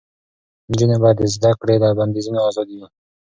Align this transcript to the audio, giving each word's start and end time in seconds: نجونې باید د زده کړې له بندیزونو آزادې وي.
نجونې 0.69 0.97
باید 1.03 1.17
د 1.21 1.23
زده 1.35 1.51
کړې 1.59 1.75
له 1.83 1.87
بندیزونو 1.99 2.39
آزادې 2.49 2.75
وي. 2.79 2.87